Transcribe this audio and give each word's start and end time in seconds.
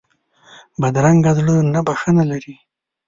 بدرنګه 0.81 1.31
زړه 1.37 1.55
نه 1.73 1.79
بښنه 1.87 2.23
لري 2.31 2.55